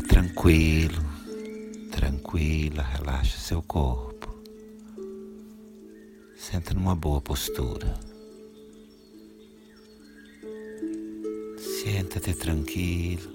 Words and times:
tranquilo, 0.00 1.04
tranquila, 1.90 2.82
relaxa 2.82 3.36
seu 3.38 3.60
corpo. 3.60 4.34
Senta 6.34 6.72
numa 6.72 6.96
boa 6.96 7.20
postura. 7.20 7.94
Senta-te 11.58 12.32
tranquilo, 12.32 13.30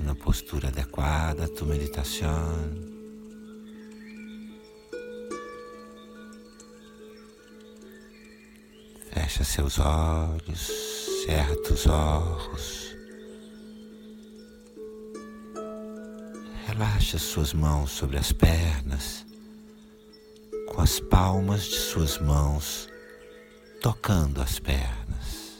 uma 0.00 0.14
postura 0.14 0.68
adequada 0.68 1.44
à 1.44 1.48
tua 1.48 1.66
meditação. 1.66 2.56
Fecha 9.12 9.44
seus 9.44 9.78
olhos, 9.78 10.66
cerra 11.26 11.54
os 11.70 11.86
olhos. 11.86 12.87
Relaxa 16.78 17.18
suas 17.18 17.52
mãos 17.52 17.90
sobre 17.90 18.18
as 18.18 18.30
pernas, 18.30 19.26
com 20.68 20.80
as 20.80 21.00
palmas 21.00 21.64
de 21.64 21.74
suas 21.74 22.20
mãos 22.20 22.88
tocando 23.82 24.40
as 24.40 24.60
pernas. 24.60 25.58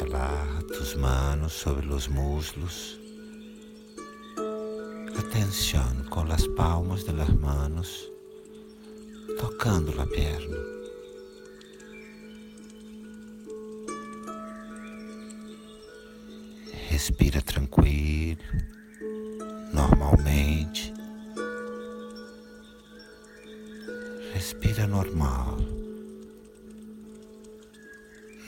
Relaxa 0.00 0.62
tus 0.64 0.94
manos 0.94 1.54
sobre 1.54 1.86
os 1.86 2.08
muslos. 2.08 3.00
Atenção 5.18 6.04
com 6.10 6.30
as 6.30 6.46
palmas 6.48 7.04
de 7.04 7.12
las 7.12 7.30
manos 7.30 8.06
tocando 9.40 9.96
la 9.96 10.04
perna. 10.04 10.81
Respira 16.92 17.40
tranquilo, 17.40 18.36
normalmente. 19.72 20.92
Respira 24.34 24.86
normal 24.86 25.56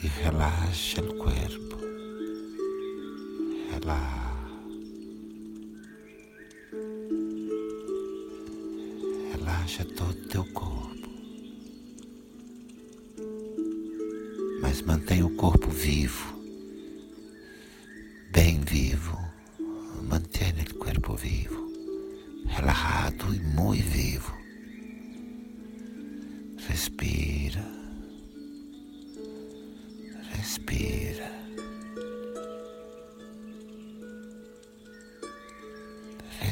e 0.02 0.06
relaxa 0.08 1.00
o 1.00 1.14
corpo. 1.16 1.78
Relaxa. 3.72 4.34
Relaxa 9.32 9.84
todo 9.86 10.28
teu 10.28 10.44
corpo. 10.52 11.08
Mas 14.60 14.82
mantenha 14.82 15.24
o 15.24 15.34
corpo 15.34 15.70
vivo, 15.70 16.33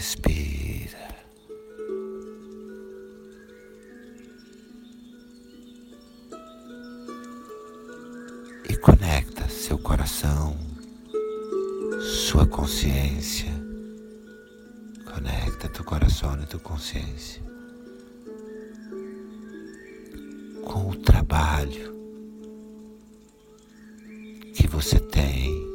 Respira. 0.03 1.15
E 8.69 8.77
conecta 8.79 9.49
seu 9.49 9.79
coração, 9.79 10.57
sua 12.01 12.45
consciência. 12.49 13.53
Conecta 15.05 15.69
teu 15.69 15.85
coração 15.85 16.37
e 16.43 16.47
tua 16.47 16.59
consciência 16.59 17.41
com 20.65 20.91
o 20.91 20.97
trabalho 20.97 21.95
que 24.53 24.67
você 24.67 24.99
tem, 24.99 25.72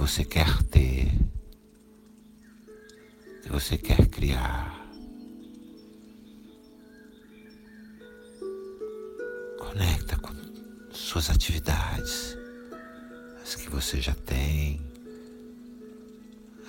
você 0.00 0.24
quer 0.24 0.62
ter, 0.62 1.12
que 3.42 3.50
você 3.50 3.76
quer 3.76 4.06
criar. 4.06 4.88
Conecta 9.58 10.16
com 10.16 10.32
suas 10.90 11.28
atividades, 11.28 12.34
as 13.42 13.54
que 13.54 13.68
você 13.68 14.00
já 14.00 14.14
tem, 14.14 14.80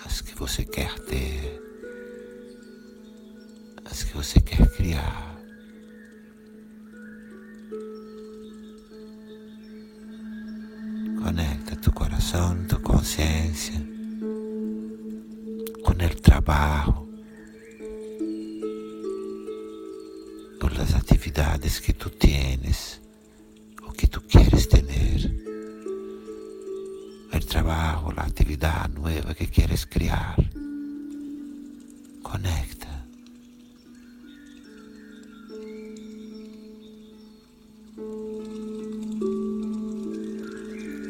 as 0.05 0.19
que 0.19 0.35
você 0.35 0.65
quer 0.65 0.99
ter, 0.99 1.61
as 3.85 4.03
que 4.03 4.13
você 4.13 4.41
quer 4.41 4.69
criar. 4.75 5.30
Conciencia 13.51 13.81
con 15.83 15.99
el 15.99 16.21
trabajo, 16.21 17.07
con 20.59 20.73
las 20.75 20.95
actividades 20.95 21.81
que 21.81 21.93
tú 21.93 22.09
tienes 22.11 23.01
o 23.85 23.91
que 23.91 24.07
tú 24.07 24.21
quieres 24.27 24.69
tener. 24.69 25.31
El 27.31 27.45
trabajo, 27.45 28.11
la 28.13 28.23
actividad 28.23 28.89
nueva 28.89 29.33
que 29.33 29.47
quieres 29.47 29.85
crear. 29.85 30.35
Conecta. 32.21 33.05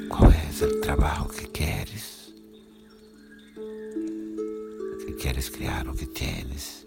¿Cuál 0.10 0.36
es 0.50 0.62
el 0.62 0.82
trabajo 0.82 1.28
que 1.30 1.48
quieres? 1.48 2.21
Quieres 5.42 5.58
crear 5.58 5.88
o 5.88 5.96
que 5.96 6.06
tienes? 6.06 6.86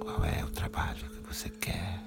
Qual 0.00 0.24
é 0.24 0.44
o 0.44 0.50
trabalho 0.50 1.10
que 1.10 1.26
você 1.26 1.48
quer? 1.48 2.00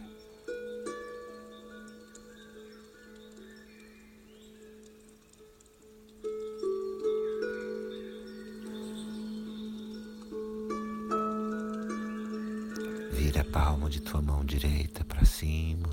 Vira 13.11 13.41
a 13.41 13.43
palma 13.43 13.89
de 13.89 13.99
tua 13.99 14.21
mão 14.21 14.45
direita 14.45 15.03
para 15.03 15.25
cima. 15.25 15.89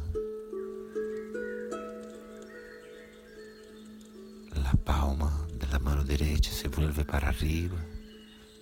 Derecha 6.16 6.52
se 6.52 6.68
vuelve 6.68 7.04
para 7.04 7.28
arriba, 7.28 7.78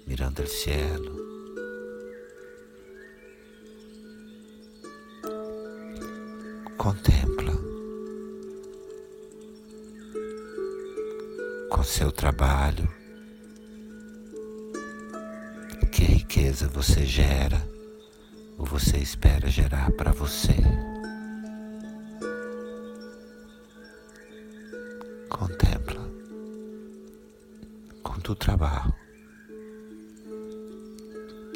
mirando 0.06 0.40
el 0.42 0.48
cielo. 0.48 1.16
Contempla 6.76 7.52
com 11.68 11.82
seu 11.82 12.12
trabalho 12.12 12.88
que 15.90 16.04
riqueza 16.04 16.68
você 16.68 17.04
gera 17.04 17.68
ou 18.56 18.64
você 18.64 18.96
espera 18.98 19.50
gerar 19.50 19.90
para 19.92 20.12
você. 20.12 20.89
Tu 28.30 28.36
trabalho 28.36 28.94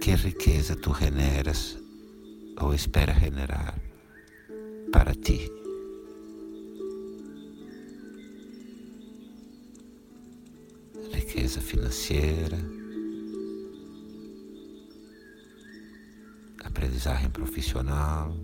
que 0.03 0.11
riqueza 0.17 0.75
tu 0.75 0.93
generas 0.93 1.79
ou 2.61 2.75
espera 2.75 3.15
generar 3.15 3.79
para 4.91 5.15
ti. 5.15 5.49
Riqueza 11.13 11.61
financeira, 11.61 12.59
aprendizagem 16.65 17.31
profissional, 17.31 18.37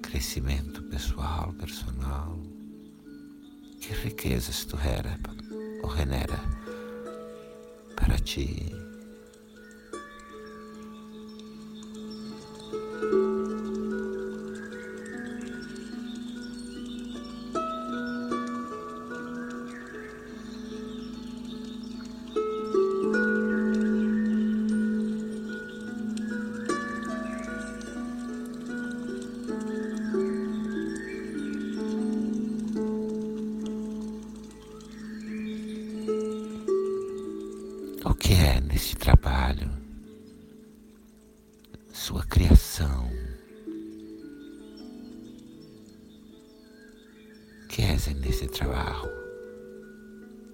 crescimento 0.00 0.82
pessoal, 0.84 1.52
personal. 1.52 2.57
Que 3.80 3.94
riquezas 3.94 4.64
tu 4.64 4.76
gera 4.76 5.18
ou 5.82 5.90
genera 5.90 6.38
para 7.96 8.18
ti? 8.18 8.77
Nesse 38.60 38.94
trabalho, 38.94 39.70
sua 41.90 42.22
criação. 42.26 43.08
Que 47.70 47.80
és 47.80 48.06
nesse 48.08 48.46
trabalho, 48.48 49.08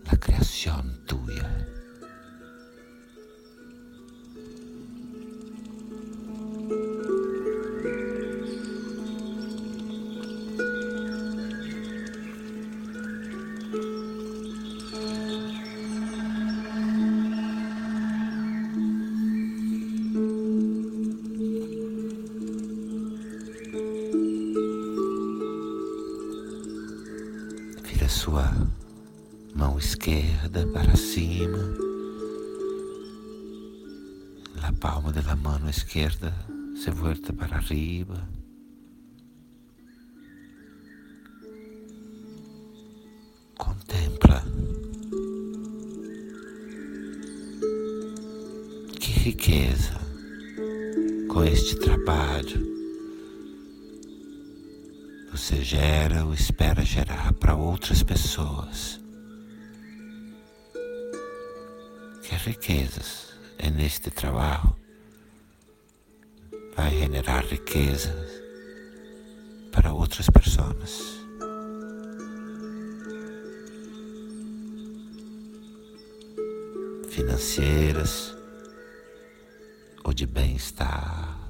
a 0.07 0.17
criação 0.17 0.85
tua. 1.05 1.25
sua 1.33 1.74
mão 29.75 29.79
esquerda 29.79 30.65
para 30.69 30.95
cima, 30.95 31.59
a 34.63 34.73
palma 34.75 35.11
da 35.11 35.35
mão 35.35 35.69
esquerda 35.69 36.33
se 36.77 36.93
volta 36.93 37.33
para 37.33 37.57
arriba. 37.57 38.29
Contempla 43.59 44.45
que 49.01 49.11
riqueza 49.11 49.99
com 51.29 51.43
este 51.43 51.77
trabalho 51.81 52.75
você 55.33 55.65
gera 55.65 56.25
ou 56.25 56.33
espera 56.33 56.85
gerar 56.85 57.33
para 57.33 57.57
outras 57.57 58.05
pessoas. 58.05 59.04
Riquezas 62.45 63.35
é 63.59 63.71
neste 63.71 64.11
trabalho 64.11 64.77
vai 66.77 66.91
generar 66.91 67.43
riquezas 67.45 68.43
para 69.73 69.95
outras 69.95 70.29
pessoas. 70.29 71.25
Financeiras 77.09 78.37
ou 80.05 80.13
de 80.13 80.27
bem-estar. 80.27 81.41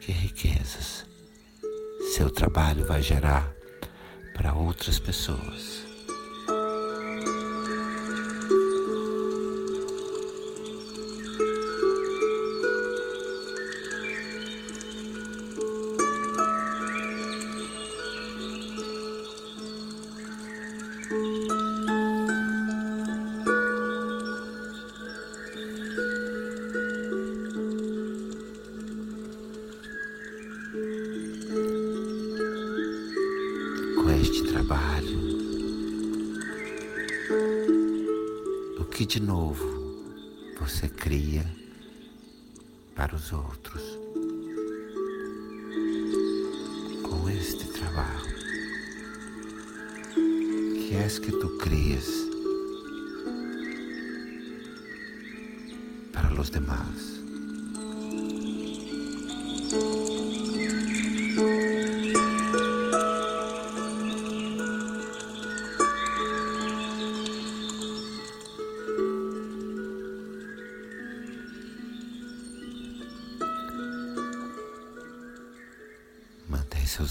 Que 0.00 0.12
riquezas 0.12 1.06
seu 2.14 2.30
trabalho 2.30 2.84
vai 2.84 3.00
gerar 3.00 3.50
para 4.34 4.52
outras 4.52 4.98
pessoas. 4.98 5.93
Este 34.10 34.42
trabalho. 34.44 35.18
O 38.78 38.84
que 38.84 39.06
de 39.06 39.20
novo 39.20 39.64
você 40.58 40.88
cria 40.88 41.44
para 42.94 43.14
os 43.14 43.32
outros 43.32 43.82
com 47.02 47.28
este 47.30 47.66
trabalho? 47.68 48.34
Que 50.76 50.94
és 50.96 51.18
que 51.18 51.32
tu 51.32 51.48
crias 51.58 52.08
para 56.12 56.40
os 56.40 56.50
demais? 56.50 57.13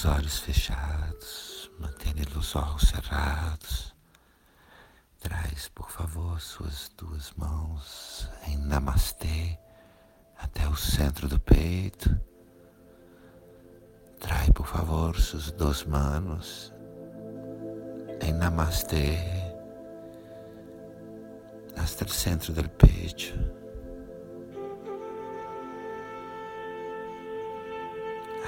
Seus 0.03 0.05
olhos 0.05 0.39
fechados, 0.39 1.72
mantenha 1.79 2.25
os 2.36 2.55
olhos 2.57 2.89
cerrados. 2.89 3.95
Traz, 5.17 5.69
por 5.69 5.89
favor, 5.89 6.41
suas 6.41 6.91
duas 6.98 7.31
mãos 7.38 8.29
em 8.45 8.57
Namastê 8.57 9.57
até 10.38 10.67
o 10.67 10.75
centro 10.75 11.29
do 11.29 11.39
peito. 11.39 12.19
Traz, 14.19 14.50
por 14.50 14.67
favor, 14.67 15.17
suas 15.17 15.51
duas 15.51 15.86
mãos 15.86 16.74
em 18.22 18.33
Namastê 18.33 19.17
hasta 21.77 22.03
o 22.03 22.10
centro 22.10 22.51
do 22.51 22.69
peito. 22.72 23.62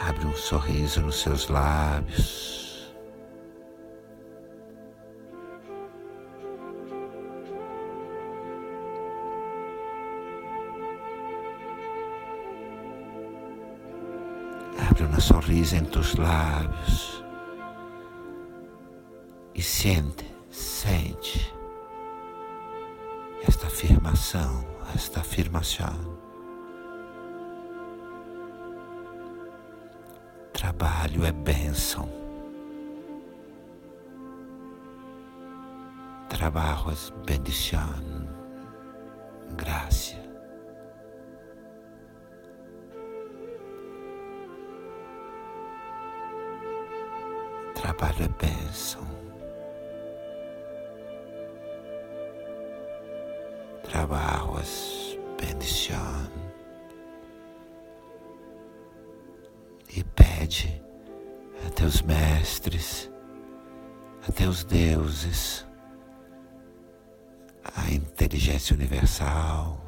Abre 0.08 0.28
um 0.28 0.36
sorriso 0.36 1.02
nos 1.02 1.16
seus 1.16 1.48
lábios. 1.48 2.94
Abre 14.88 15.06
uma 15.06 15.20
sorriso 15.20 15.76
em 15.76 15.84
teus 15.86 16.14
lábios 16.16 17.26
e 19.56 19.62
sente, 19.64 20.32
sente 20.52 21.52
esta 23.48 23.66
afirmação, 23.66 24.68
esta 24.94 25.22
afirmação. 25.22 26.25
Trabalho 30.66 31.24
é 31.24 31.32
bênção. 31.32 32.10
Trabalho 36.28 36.90
é 36.90 37.24
bendição, 37.24 38.28
graça. 39.56 40.16
Trabalho 47.76 48.24
é 48.24 48.28
bênção. 48.28 49.08
Trabalho 53.84 54.58
é 54.58 55.46
bendição. 55.46 55.95
Teus 61.76 62.02
mestres, 62.02 63.12
a 64.28 64.32
teus 64.32 64.64
deuses, 64.64 65.66
a 67.76 67.92
inteligência 67.92 68.74
universal. 68.74 69.84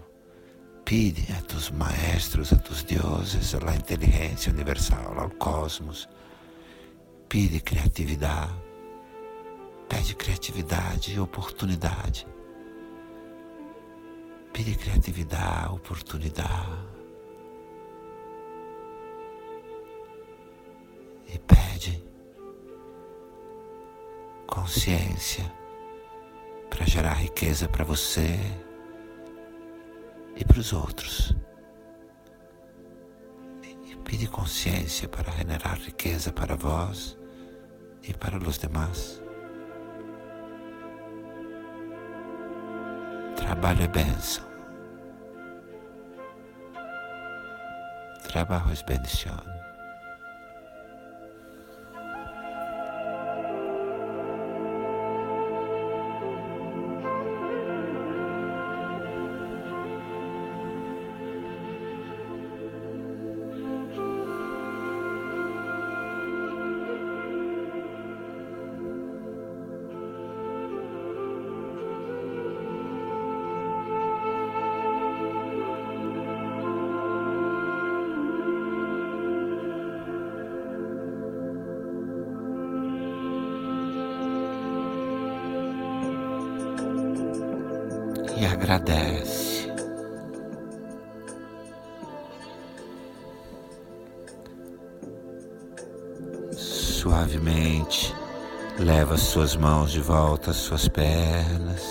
Pide 0.84 1.34
a 1.34 1.42
tus 1.42 1.70
maestros, 1.70 2.54
a 2.54 2.58
tus 2.58 2.84
deuses, 2.84 3.56
a 3.56 3.76
inteligência 3.76 4.52
universal, 4.52 5.20
ao 5.20 5.30
cosmos. 5.32 6.08
Pide 7.28 7.60
criatividade. 7.60 8.54
Pede 9.90 10.16
criatividade 10.16 11.14
e 11.14 11.20
oportunidade. 11.20 12.28
Pede 14.54 14.76
criatividade, 14.76 15.74
oportunidade. 15.74 16.98
e 21.34 21.38
pede 21.40 21.67
consciência 24.68 25.50
para 26.70 26.86
gerar 26.86 27.14
riqueza 27.14 27.70
para 27.70 27.86
você, 27.86 28.38
e 30.36 30.44
para 30.44 30.60
os 30.60 30.74
outros. 30.74 31.34
E 33.64 33.96
pede 34.04 34.28
consciência 34.28 35.08
para 35.08 35.32
generar 35.32 35.78
riqueza 35.78 36.34
para 36.34 36.58
vós 36.58 37.18
e 38.04 38.14
para 38.14 38.38
os 38.38 38.58
demais. 38.58 39.22
Trabalho 43.38 43.84
é 43.84 43.88
bênção. 43.88 44.44
Trabalho 48.28 48.74
é 48.74 48.84
bendição. 48.86 49.57
E 88.40 88.46
agradece. 88.46 89.74
Suavemente 96.56 98.14
leva 98.78 99.18
suas 99.18 99.56
mãos 99.56 99.92
de 99.92 100.02
volta 100.02 100.52
às 100.52 100.58
suas 100.58 100.88
pernas, 100.88 101.82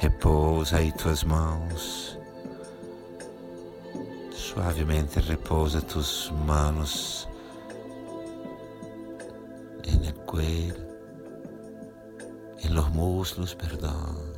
repousa 0.00 0.78
aí 0.78 0.90
tuas 0.92 1.22
mãos. 1.22 2.18
Suavemente 4.32 5.20
repousa 5.20 5.80
tus 5.80 6.32
manos 6.44 7.28
en 9.84 10.04
el 10.04 10.14
cuello, 10.26 10.74
en 12.64 12.74
los 12.74 12.90
muslos, 12.90 13.54
perdón 13.54 14.29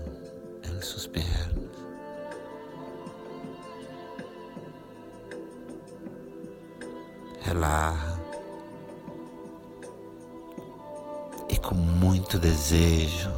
em 0.83 0.85
suas 0.85 1.07
pernas. 1.07 1.71
Relaxa 7.43 8.21
e 11.49 11.57
com 11.59 11.75
muito 11.75 12.39
desejo 12.39 13.33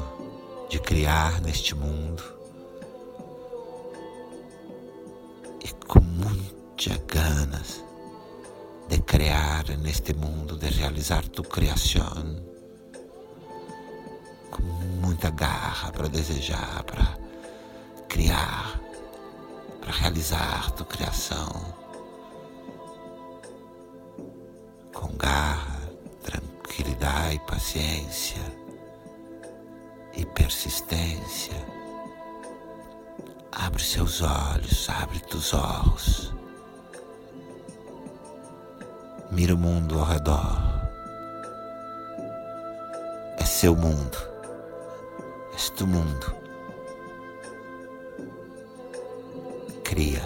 de 0.70 0.78
criar 0.80 1.42
neste 1.42 1.74
mundo. 1.74 2.22
E 5.62 5.86
com 5.86 6.00
muitas 6.00 6.98
ganas 7.06 7.84
de 8.88 9.00
criar 9.00 9.64
neste 9.78 10.14
mundo, 10.14 10.56
de 10.56 10.68
realizar 10.68 11.28
tu 11.28 11.42
criação. 11.42 12.42
Com 14.50 14.62
muita 14.62 15.30
garra 15.30 15.92
para 15.92 16.08
desejar, 16.08 16.82
para 16.84 17.23
criar, 18.14 18.80
para 19.80 19.90
realizar 19.90 20.70
tua 20.70 20.86
criação 20.86 21.74
com 24.92 25.08
garra, 25.16 25.80
tranquilidade 26.22 27.40
paciência 27.40 28.40
e 30.16 30.24
persistência. 30.26 31.54
Abre 33.50 33.82
seus 33.82 34.22
olhos, 34.22 34.88
abre 34.88 35.18
teus 35.18 35.52
olhos. 35.52 36.32
Mira 39.32 39.56
o 39.56 39.58
mundo 39.58 39.98
ao 39.98 40.04
redor. 40.06 40.56
É 43.38 43.44
seu 43.44 43.74
mundo. 43.74 44.18
É 45.52 45.70
tu 45.76 45.84
mundo. 45.84 46.43
Cria, 49.94 50.20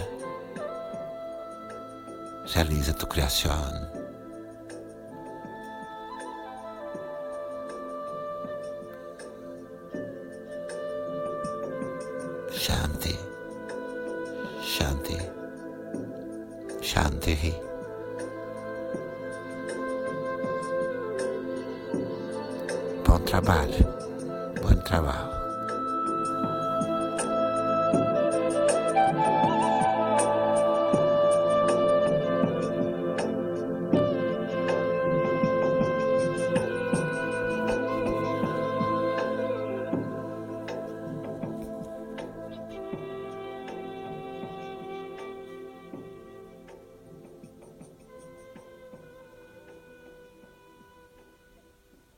realiza 2.51 2.91
tu 2.91 3.05
criação. 3.05 3.98